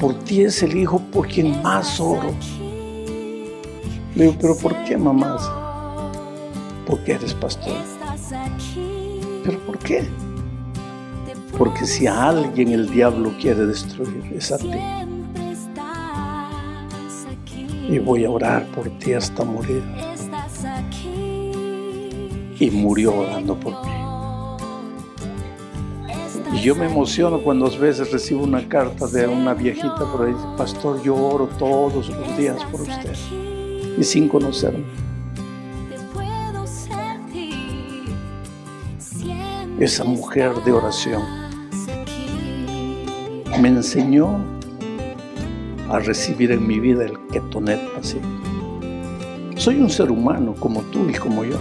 [0.00, 2.34] Por ti es el hijo por quien más oro.
[4.20, 5.38] Pero ¿por qué, mamá?
[6.86, 7.72] Porque eres pastor.
[9.42, 10.06] ¿Pero por qué?
[11.56, 14.72] Porque si a alguien el diablo quiere destruir, es a ti.
[17.88, 19.82] Y voy a orar por ti hasta morir.
[22.58, 23.92] Y murió orando por mí.
[26.52, 30.34] Y yo me emociono cuando a veces recibo una carta de una viejita por ahí,
[30.58, 33.16] pastor, yo oro todos los días por usted.
[34.00, 34.84] Y sin conocerme.
[39.78, 41.22] Esa mujer de oración
[43.60, 44.42] me enseñó
[45.90, 48.16] a recibir en mi vida el ketonet así.
[49.56, 51.58] Soy un ser humano como tú y como yo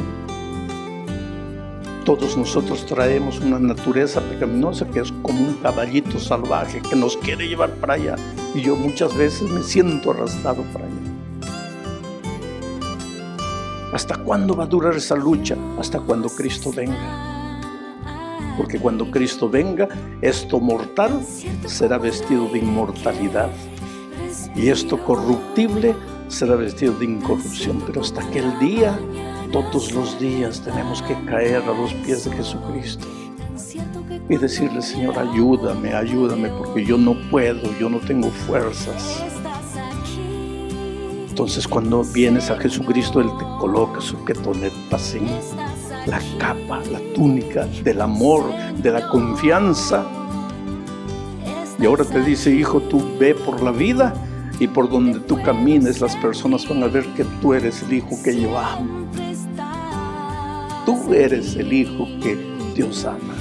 [2.05, 7.47] todos nosotros traemos una naturaleza pecaminosa que es como un caballito salvaje que nos quiere
[7.47, 8.15] llevar para allá.
[8.55, 10.98] Y yo muchas veces me siento arrastrado para allá.
[13.93, 15.55] ¿Hasta cuándo va a durar esa lucha?
[15.79, 17.97] Hasta cuando Cristo venga.
[18.57, 19.87] Porque cuando Cristo venga,
[20.21, 21.21] esto mortal
[21.65, 23.49] será vestido de inmortalidad.
[24.55, 25.95] Y esto corruptible
[26.27, 27.81] será vestido de incorrupción.
[27.87, 28.99] Pero hasta aquel día
[29.51, 33.07] todos los días tenemos que caer a los pies de Jesucristo
[34.29, 39.23] y decirle, Señor, ayúdame, ayúdame, porque yo no puedo, yo no tengo fuerzas.
[41.39, 44.73] Entonces cuando vienes a Jesucristo, Él te coloca su ketonet
[46.05, 48.43] la capa, la túnica del amor,
[48.83, 50.03] de la confianza.
[51.79, 54.13] Y ahora te dice, hijo, tú ve por la vida
[54.59, 58.21] y por donde tú camines, las personas van a ver que tú eres el hijo
[58.21, 59.07] que yo amo.
[60.85, 62.37] Tú eres el hijo que
[62.75, 63.33] Dios ama.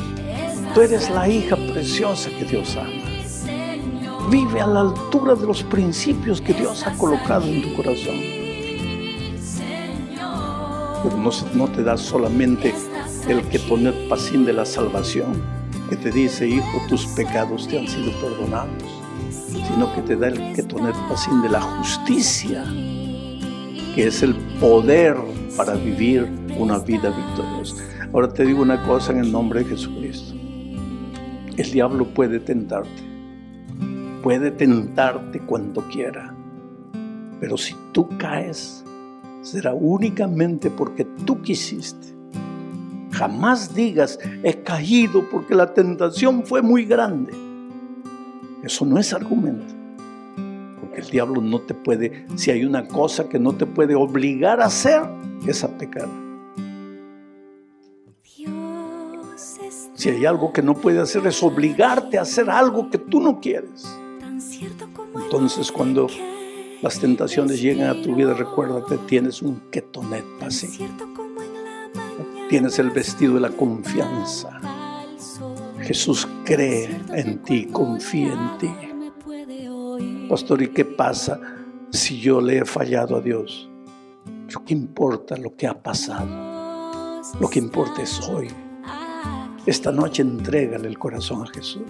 [0.73, 3.08] Tú eres la hija preciosa que Dios ama.
[4.31, 8.17] Vive a la altura de los principios que Dios ha colocado en tu corazón.
[11.03, 12.75] Pero no, no te da solamente
[13.27, 15.43] el que poner pasín de la salvación,
[15.89, 18.83] que te dice, hijo, tus pecados te han sido perdonados,
[19.67, 22.65] sino que te da el que poner pasín de la justicia,
[23.95, 25.17] que es el poder
[25.57, 27.77] para vivir una vida victoriosa.
[28.13, 30.35] Ahora te digo una cosa en el nombre de Jesucristo.
[31.57, 33.18] El diablo puede tentarte.
[34.23, 36.35] Puede tentarte cuando quiera.
[37.41, 38.85] Pero si tú caes,
[39.43, 42.09] será únicamente porque tú quisiste.
[43.13, 47.33] Jamás digas, he caído porque la tentación fue muy grande.
[48.63, 49.75] Eso no es argumento.
[50.81, 54.61] Porque el diablo no te puede, si hay una cosa que no te puede obligar
[54.61, 55.03] a hacer,
[55.47, 56.09] es a pecar.
[59.95, 63.41] Si hay algo que no puede hacer es obligarte a hacer algo que tú no
[63.41, 63.85] quieres.
[65.15, 66.07] Entonces cuando
[66.83, 70.89] las tentaciones llegan a tu vida, recuérdate, tienes un ketonet así.
[72.49, 74.61] Tienes el vestido de la confianza.
[75.81, 80.29] Jesús cree en ti, confía en ti.
[80.29, 81.41] Pastor, ¿y qué pasa
[81.91, 83.69] si yo le he fallado a Dios?
[84.67, 87.23] ¿Qué importa lo que ha pasado?
[87.41, 88.49] Lo que importa es hoy.
[89.69, 91.83] Esta noche entrégale el corazón a Jesús.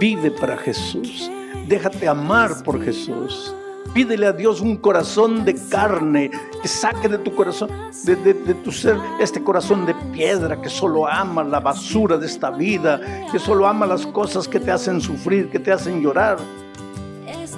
[0.00, 1.30] Vive para Jesús.
[1.68, 3.54] Déjate amar por Jesús.
[3.94, 6.28] Pídele a Dios un corazón de carne
[6.60, 7.70] que saque de tu corazón,
[8.04, 8.34] de,
[8.64, 13.38] tu ser, este corazón de piedra que solo ama la basura de esta vida, que
[13.38, 16.38] solo ama las cosas que te hacen sufrir, que te hacen llorar.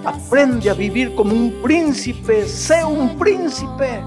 [0.05, 4.05] Aprende a vivir como un príncipe, sé un príncipe,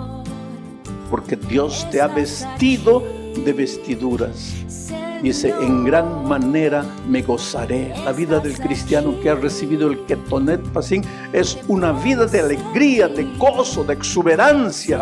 [1.09, 3.01] porque Dios te ha vestido
[3.43, 4.63] de vestiduras
[5.23, 7.93] Dice, en gran manera me gozaré.
[8.03, 11.01] La vida del cristiano que ha recibido el Ketonet Pasin
[11.31, 15.01] es una vida de alegría, de gozo, de exuberancia.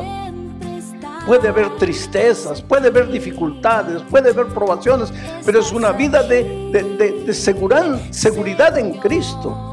[1.26, 5.11] Puede haber tristezas, puede haber dificultades, puede haber probaciones,
[5.43, 9.70] pero es una vida de, de, seguridad en Cristo.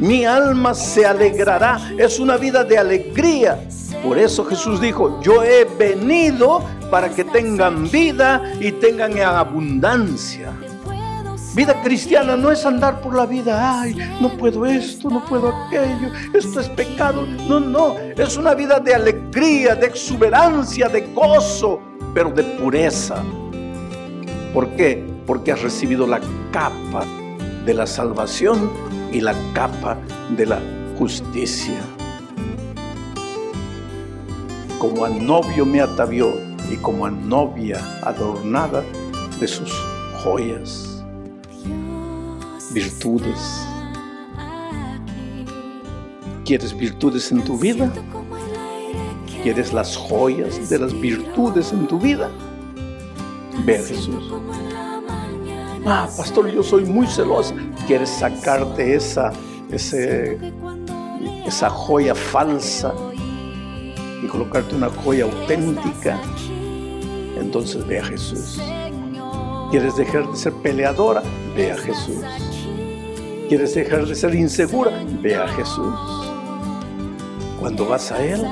[0.00, 3.66] Mi alma se alegrará, es una vida de alegría.
[4.02, 10.52] Por eso Jesús dijo, yo he venido para que tengan vida y tengan en abundancia.
[11.54, 16.12] Vida cristiana no es andar por la vida, ay, no puedo esto, no puedo aquello,
[16.34, 17.26] esto es pecado.
[17.48, 21.80] No, no, es una vida de alegría, de exuberancia, de gozo,
[22.12, 23.22] pero de pureza.
[24.52, 25.02] ¿Por qué?
[25.26, 26.20] Porque has recibido la
[26.52, 27.06] capa
[27.64, 28.70] de la salvación
[29.12, 29.98] y la capa
[30.36, 30.60] de la
[30.98, 31.80] justicia.
[34.78, 36.34] Como a novio me atavió
[36.70, 38.82] y como a novia adornada
[39.40, 39.72] de sus
[40.22, 41.04] joyas
[42.72, 43.66] virtudes.
[46.44, 47.90] ¿Quieres virtudes en tu vida?
[49.42, 52.30] ¿Quieres las joyas de las virtudes en tu vida?
[53.64, 54.32] Ve a Jesús.
[55.86, 57.54] Ah, pastor, yo soy muy celosa.
[57.86, 59.32] ¿Quieres sacarte esa,
[59.70, 62.92] esa joya falsa
[64.22, 66.18] y colocarte una joya auténtica?
[67.38, 68.60] Entonces ve a Jesús.
[69.70, 71.22] ¿Quieres dejar de ser peleadora?
[71.54, 72.24] Ve a Jesús.
[73.48, 74.90] ¿Quieres dejar de ser insegura?
[75.22, 75.94] Ve a Jesús.
[77.60, 78.44] Cuando vas a Él,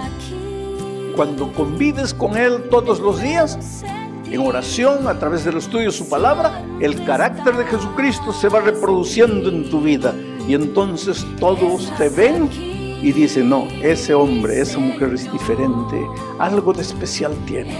[1.16, 3.82] cuando convives con Él todos los días,
[4.34, 8.60] en oración, a través del estudio de su palabra, el carácter de Jesucristo se va
[8.60, 10.14] reproduciendo en tu vida.
[10.48, 12.50] Y entonces todos te ven
[13.02, 16.04] y dicen, no, ese hombre, esa mujer es diferente,
[16.38, 17.76] algo de especial tiene.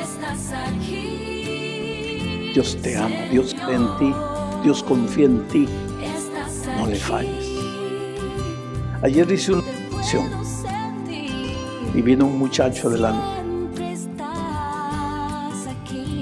[2.53, 4.15] Dios te ama, Dios cree en ti,
[4.63, 5.69] Dios confía en ti,
[6.79, 7.51] no le falles.
[9.03, 10.31] Ayer hice una oración
[11.95, 13.34] y vino un muchacho adelante.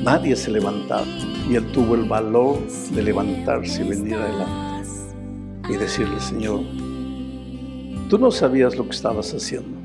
[0.03, 1.07] Nadie se levantaba
[1.49, 2.59] y él tuvo el valor
[2.93, 4.89] de levantarse y venir adelante
[5.69, 6.61] y decirle, Señor,
[8.09, 9.79] tú no sabías lo que estabas haciendo,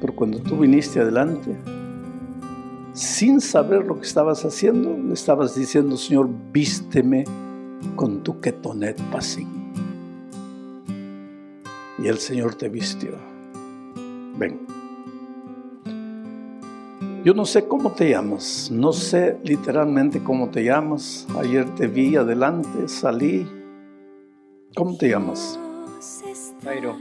[0.00, 1.54] pero cuando tú viniste adelante,
[2.94, 7.24] sin saber lo que estabas haciendo, le estabas diciendo, Señor, vísteme
[7.94, 9.62] con tu ketonet pasín
[12.02, 13.12] y el Señor te vistió.
[14.36, 14.71] Ven.
[17.24, 21.26] Yo no sé cómo te llamas, no sé literalmente cómo te llamas.
[21.38, 23.46] Ayer te vi adelante, salí.
[24.74, 25.58] ¿Cómo te llamas?
[26.64, 26.96] Jairo.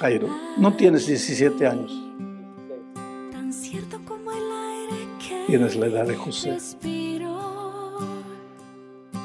[0.00, 1.92] Jairo, no tienes 17 años.
[5.46, 6.58] Tienes la edad de José.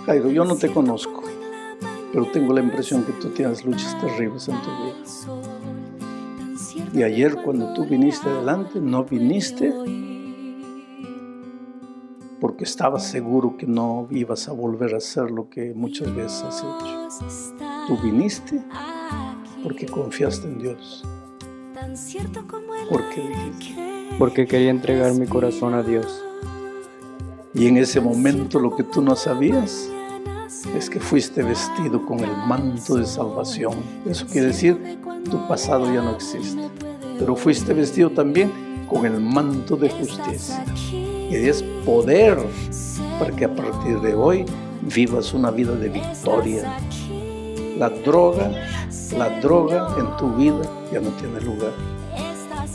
[0.06, 1.24] Jairo, yo no te conozco
[2.16, 4.96] pero tengo la impresión que tú tienes luchas terribles en tu vida.
[6.94, 9.74] Y ayer cuando tú viniste adelante, no viniste
[12.40, 16.60] porque estabas seguro que no ibas a volver a hacer lo que muchas veces has
[16.60, 17.10] hecho.
[17.88, 18.62] Tú viniste
[19.64, 21.04] porque confiaste en Dios.
[22.90, 23.30] Porque
[24.20, 26.24] Porque quería entregar mi corazón a Dios.
[27.54, 29.90] Y en ese momento lo que tú no sabías
[30.76, 33.74] es que fuiste vestido con el manto de salvación.
[34.06, 36.70] Eso quiere decir, tu pasado ya no existe.
[37.18, 38.52] Pero fuiste vestido también
[38.90, 40.64] con el manto de justicia.
[41.30, 42.38] Y es poder
[43.20, 44.46] para que a partir de hoy
[44.82, 46.78] vivas una vida de victoria.
[47.78, 48.52] La droga,
[49.18, 50.62] la droga en tu vida
[50.92, 51.74] ya no tiene lugar.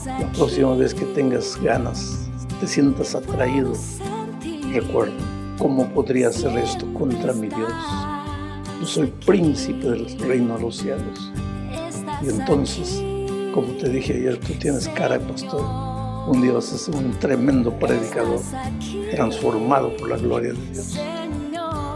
[0.07, 2.29] La próxima vez que tengas ganas,
[2.61, 3.73] te sientas atraído,
[4.73, 5.15] recuerda
[5.61, 7.71] ¿Cómo podría hacer esto contra mi Dios?
[8.81, 11.31] Yo soy príncipe del reino de los cielos.
[12.23, 13.05] Y entonces,
[13.53, 15.90] como te dije ayer, tú tienes cara de pastor.
[16.27, 18.41] Un a ser un tremendo predicador,
[19.11, 20.99] transformado por la gloria de Dios.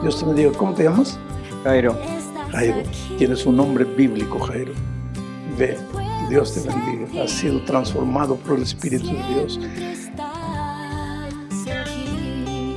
[0.03, 0.53] Dios te bendiga.
[0.53, 1.19] ¿Cómo te llamas?
[1.63, 1.97] Jairo.
[2.51, 2.83] Jairo.
[3.19, 4.73] Tienes un nombre bíblico, Jairo.
[5.59, 5.79] Ve,
[6.29, 7.23] Dios te bendiga.
[7.25, 9.61] Has sido transformado por el Espíritu de Dios.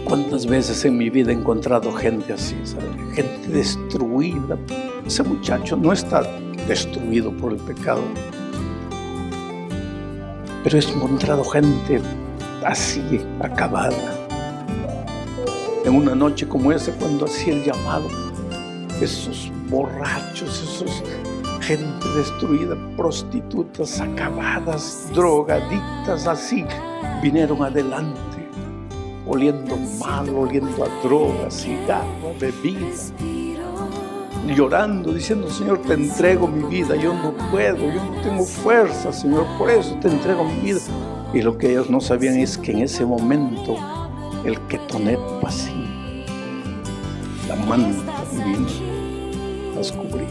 [0.05, 2.55] ¿Cuántas veces en mi vida he encontrado gente así,
[3.13, 4.57] gente destruida?
[5.05, 6.23] Ese muchacho no está
[6.65, 8.01] destruido por el pecado,
[10.67, 12.01] pero he encontrado gente
[12.65, 13.95] así, acabada.
[15.85, 18.09] En una noche como esa, cuando hacía el llamado,
[18.99, 21.03] esos borrachos, esos
[21.61, 26.65] gente destruida, prostitutas acabadas, drogadictas, así,
[27.21, 28.19] vinieron adelante
[29.25, 32.91] oliendo mal, oliendo a drogas, cigarro, bebida,
[34.47, 39.45] llorando, diciendo, Señor, te entrego mi vida, yo no puedo, yo no tengo fuerza, Señor,
[39.57, 40.79] por eso te entrego mi vida.
[41.33, 43.75] Y lo que ellos no sabían es que en ese momento
[44.45, 46.23] el ketonet pasí,
[47.47, 48.67] la manta vino
[49.75, 50.27] a descubrir.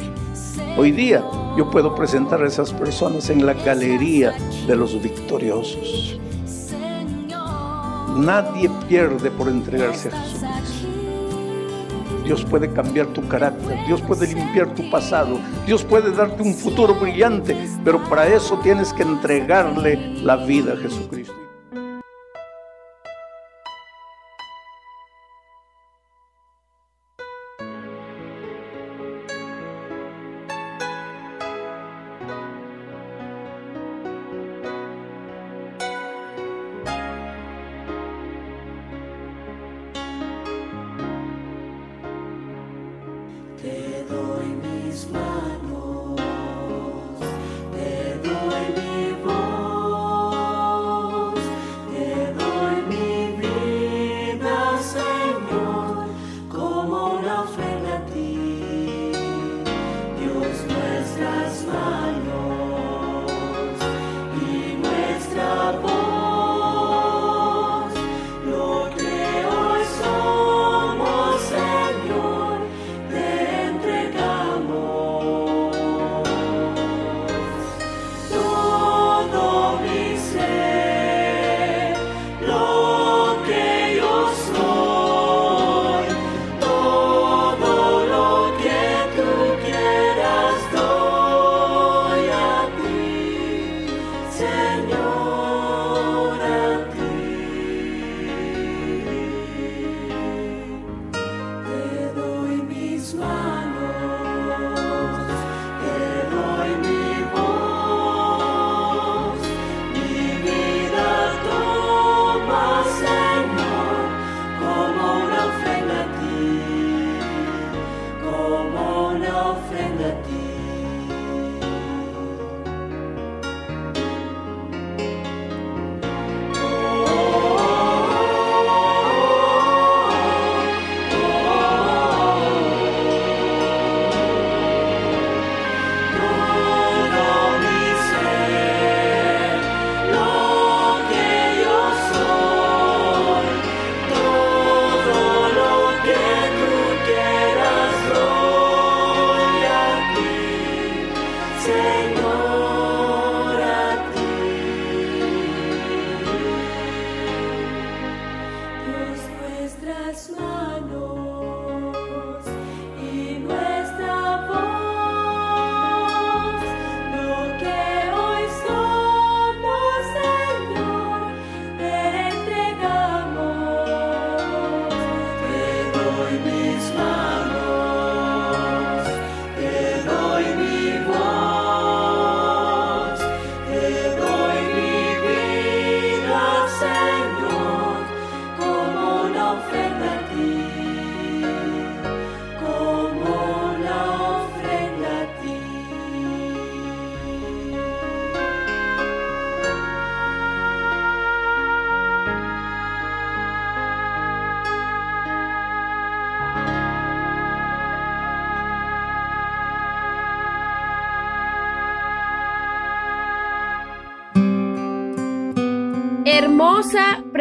[0.79, 1.23] Hoy día
[1.57, 4.35] yo puedo presentar a esas personas en la galería
[4.67, 6.19] de los victoriosos.
[8.17, 10.86] Nadie pierde por entregarse a Jesucristo.
[12.27, 16.95] Dios puede cambiar tu carácter, Dios puede limpiar tu pasado, Dios puede darte un futuro
[16.95, 21.46] brillante, pero para eso tienes que entregarle la vida a Jesucristo.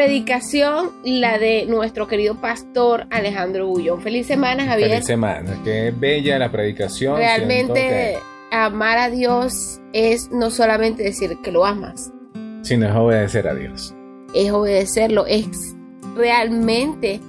[0.06, 4.02] Predicación la de nuestro querido pastor Alejandro Bullón.
[4.02, 4.90] Feliz semana, Javier.
[4.90, 5.60] Feliz semana.
[5.64, 7.18] Qué bella la predicación.
[7.18, 8.20] Realmente
[8.52, 12.12] amar a Dios es no solamente decir que lo amas,
[12.62, 13.96] sino es obedecer a Dios.
[14.36, 15.48] Es obedecerlo, es
[16.16, 17.20] realmente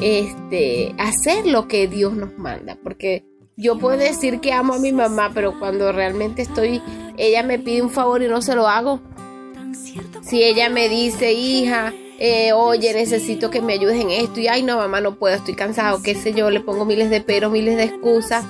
[0.00, 3.24] este hacer lo que Dios nos manda, porque
[3.56, 6.82] yo puedo decir que amo a mi mamá, pero cuando realmente estoy
[7.16, 9.00] ella me pide un favor y no se lo hago,
[10.22, 14.62] si ella me dice, hija, eh, oye, necesito que me ayudes en esto, y ay,
[14.62, 17.76] no, mamá, no puedo, estoy cansado, qué sé yo, le pongo miles de peros, miles
[17.76, 18.44] de excusas.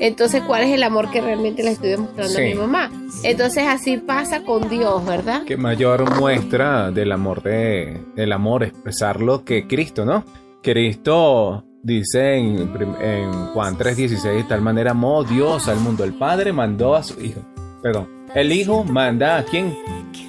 [0.00, 2.90] Entonces, ¿cuál es el amor que realmente le estoy demostrando a mi mamá?
[3.22, 5.44] Entonces, así pasa con Dios, ¿verdad?
[5.46, 10.24] Qué mayor muestra del amor de, del amor expresarlo que Cristo, ¿no?
[10.60, 12.68] Cristo dice en,
[13.00, 17.20] en Juan 3:16, de tal manera amó Dios al mundo, el Padre mandó a su
[17.20, 17.40] Hijo.
[17.80, 19.76] Perdón, el Hijo manda a quién?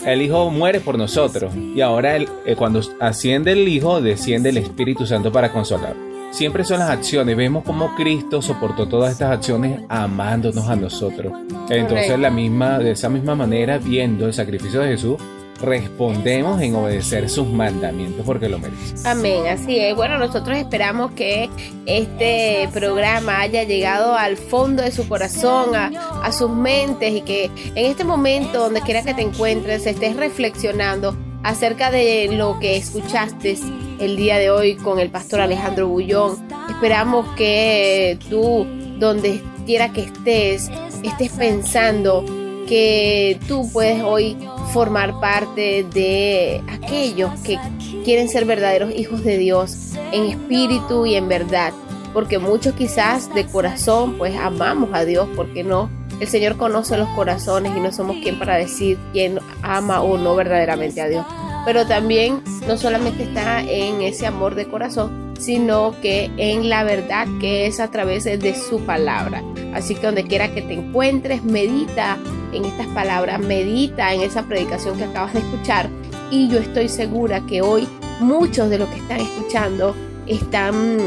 [0.06, 1.54] El Hijo muere por nosotros.
[1.56, 2.28] Y ahora eh,
[2.58, 5.96] cuando asciende el Hijo, desciende el Espíritu Santo para consolar.
[6.32, 7.38] Siempre son las acciones.
[7.38, 11.32] Vemos cómo Cristo soportó todas estas acciones amándonos a nosotros.
[11.70, 15.18] Entonces, la misma, de esa misma manera, viendo el sacrificio de Jesús,
[15.62, 19.06] respondemos en obedecer sus mandamientos porque lo merecen.
[19.06, 19.96] Amén, así es.
[19.96, 21.50] Bueno, nosotros esperamos que
[21.86, 25.88] este programa haya llegado al fondo de su corazón, a,
[26.22, 31.16] a sus mentes y que en este momento, donde quiera que te encuentres, estés reflexionando
[31.44, 33.58] acerca de lo que escuchaste
[34.00, 36.38] el día de hoy con el pastor Alejandro Bullón.
[36.70, 38.66] Esperamos que tú,
[38.98, 40.70] donde quiera que estés,
[41.04, 42.26] estés pensando
[42.68, 44.38] que tú puedes hoy
[44.72, 47.58] formar parte de aquellos que
[48.04, 51.74] quieren ser verdaderos hijos de Dios en espíritu y en verdad.
[52.14, 55.90] Porque muchos quizás de corazón pues amamos a Dios, porque no?
[56.20, 60.36] El Señor conoce los corazones y no somos quien para decir quién ama o no
[60.36, 61.26] verdaderamente a Dios.
[61.66, 67.28] Pero también no solamente está en ese amor de corazón, sino que en la verdad
[67.42, 69.44] que es a través de su palabra.
[69.74, 72.18] Así que donde quiera que te encuentres, medita
[72.54, 75.90] en estas palabras, medita en esa predicación que acabas de escuchar
[76.32, 77.88] y yo estoy segura que hoy
[78.20, 79.96] muchos de los que están escuchando
[80.28, 80.98] están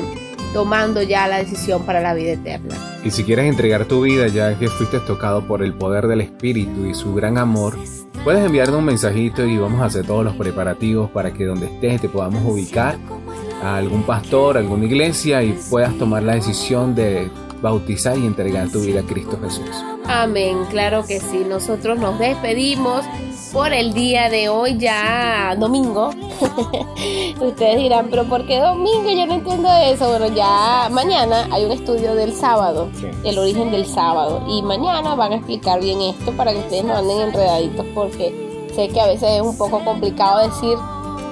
[0.53, 2.75] tomando ya la decisión para la vida eterna.
[3.05, 6.87] Y si quieres entregar tu vida ya que fuiste tocado por el poder del Espíritu
[6.87, 7.77] y su gran amor,
[8.25, 12.01] puedes enviarnos un mensajito y vamos a hacer todos los preparativos para que donde estés
[12.01, 12.99] te podamos ubicar
[13.63, 17.31] a algún pastor, a alguna iglesia y puedas tomar la decisión de
[17.63, 19.71] bautizar y entregar tu vida a Cristo Jesús.
[20.07, 21.45] Amén, claro que sí.
[21.49, 23.05] Nosotros nos despedimos
[23.53, 26.11] por el día de hoy, ya domingo.
[27.41, 29.11] Ustedes dirán, pero ¿por qué domingo?
[29.11, 30.09] Yo no entiendo eso.
[30.11, 32.89] Bueno, ya mañana hay un estudio del sábado,
[33.25, 34.45] el origen del sábado.
[34.49, 38.89] Y mañana van a explicar bien esto para que ustedes no anden enredaditos porque sé
[38.89, 40.77] que a veces es un poco complicado decir,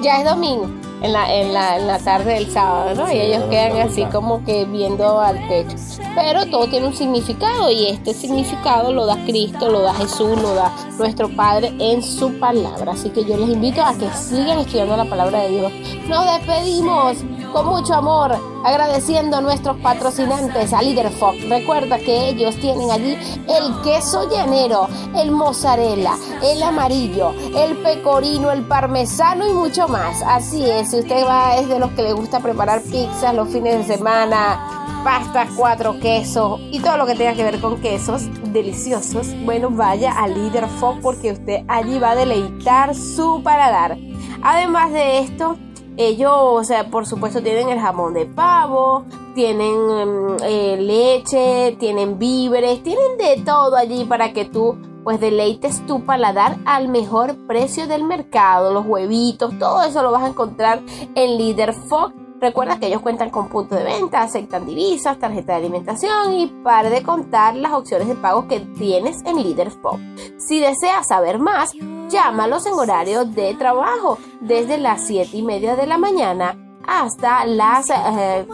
[0.03, 3.13] ya es domingo en la, en la, en la tarde del sábado, ¿no?
[3.13, 5.77] Y ellos quedan así como que viendo al techo.
[6.15, 10.55] Pero todo tiene un significado y este significado lo da Cristo, lo da Jesús, lo
[10.55, 12.93] da nuestro Padre en su palabra.
[12.93, 15.73] Así que yo les invito a que sigan estudiando la palabra de Dios.
[16.09, 17.19] Nos despedimos
[17.55, 21.49] con mucho amor, agradeciendo a nuestros patrocinantes, a Líder Fox.
[21.49, 28.65] Recuerda que ellos tienen allí el queso llanero, el mozzarella, el amarillo, el pecorino, el
[28.65, 30.21] parmesano y mucho más.
[30.27, 33.87] Así es, si usted va, es de los que le gusta preparar pizzas los fines
[33.87, 39.29] de semana, pastas, cuatro quesos y todo lo que tenga que ver con quesos deliciosos,
[39.45, 43.97] bueno, vaya a Líder Fox porque usted allí va a deleitar su paladar.
[44.43, 45.57] Además de esto,
[45.97, 52.83] ellos, o sea, por supuesto, tienen el jamón de pavo, tienen eh, leche, tienen víveres,
[52.83, 58.05] tienen de todo allí para que tú pues deleites tu paladar al mejor precio del
[58.05, 60.81] mercado, los huevitos, todo eso lo vas a encontrar
[61.15, 62.15] en Líder Fox.
[62.41, 66.91] Recuerda que ellos cuentan con punto de venta, aceptan divisas, tarjeta de alimentación y pare
[66.91, 70.01] de contar las opciones de pago que tienes en Líder Fox.
[70.39, 71.73] Si deseas saber más,
[72.09, 77.91] llámalos en horario de trabajo desde las 7 y media de la mañana hasta las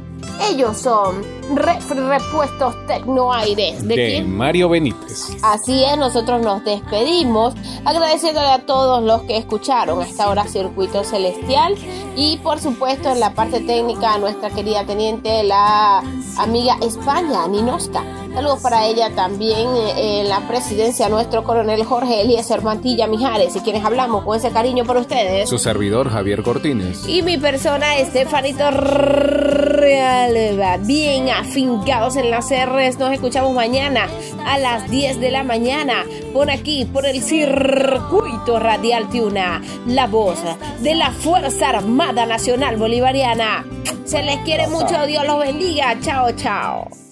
[0.50, 1.22] Ellos son
[1.54, 5.36] Repuestos Tecnoaires de, de Mario Benítez.
[5.42, 7.54] Así es, nosotros nos despedimos
[7.84, 11.74] agradeciéndole a todos los que escucharon hasta ahora Circuito Celestial
[12.16, 16.02] y por supuesto en la parte técnica a nuestra querida teniente, la
[16.38, 18.25] amiga España, Ninoska.
[18.36, 23.60] Saludos para ella también eh, en la presidencia, nuestro coronel Jorge Eliezer Mantilla Mijares, y
[23.60, 25.48] quienes hablamos con ese cariño por ustedes.
[25.48, 27.08] Su servidor Javier Cortines.
[27.08, 30.76] Y mi persona, Estefanito Realba.
[30.76, 32.98] Bien afincados en las R's.
[32.98, 34.06] Nos escuchamos mañana
[34.44, 36.04] a las 10 de la mañana.
[36.34, 39.62] Por aquí, por el circuito radial Tiuna.
[39.86, 40.36] La voz
[40.82, 43.64] de la Fuerza Armada Nacional Bolivariana.
[44.04, 45.06] Se les quiere mucho.
[45.06, 45.98] Dios los bendiga.
[46.02, 47.05] Chao, chao.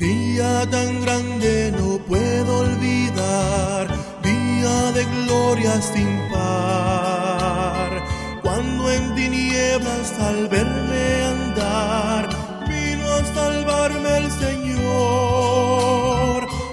[0.00, 3.86] Día tan grande no puedo olvidar,
[4.22, 8.02] día de gloria sin par.
[8.40, 12.30] Cuando en tinieblas al verme andar,
[12.66, 14.78] vino a salvarme el Señor.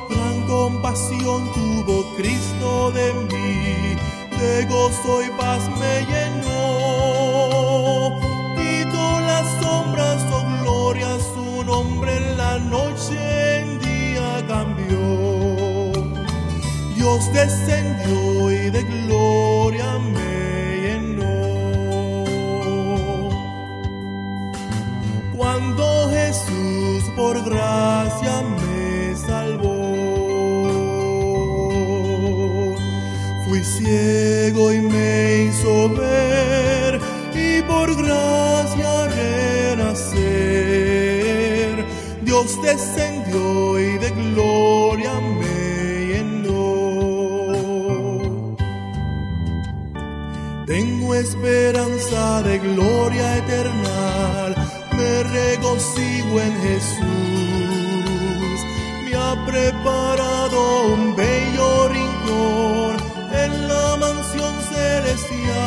[0.10, 3.98] Gran compasión tuvo Cristo de mí,
[4.40, 6.57] de gozo y paz me llenó.
[12.60, 15.92] Noche en día cambió.
[16.96, 21.44] Dios descendió y de gloria me llenó.
[25.36, 29.96] Cuando Jesús por gracia me salvó,
[33.46, 37.00] fui ciego y me hizo ver
[37.34, 38.47] y por gracia
[42.48, 46.56] Descendió y de gloria me llenó.
[50.66, 54.56] Tengo esperanza de gloria eterna,
[54.94, 56.98] me regocijo en Jesús.
[59.04, 62.96] Me ha preparado un bello rincón
[63.34, 65.58] en la mansión celestial.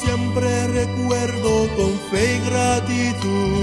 [0.00, 3.57] Siempre recuerdo con fe y gratitud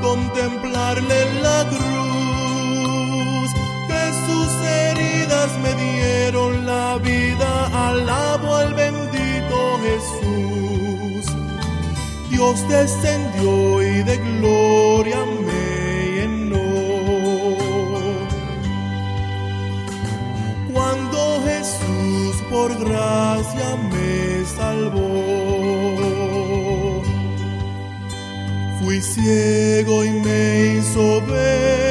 [0.00, 3.50] contemplarle la cruz,
[3.88, 11.24] que sus heridas me dieron la vida, alabo al bendito Jesús.
[12.30, 15.64] Dios descendió y de gloria me
[16.16, 16.70] llenó.
[20.72, 25.49] Cuando Jesús por gracia me salvó.
[29.02, 31.89] ciego y me hizo ver.